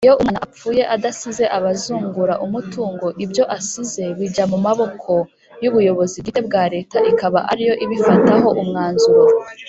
[0.05, 5.11] Iyo umwana apfuye adasize abazungura umutungo ibyo asize bijya mu maboko
[5.61, 9.25] y’ubuyobozi bwite bwa Leta ikaba ariyo ibifataho umwanzuro.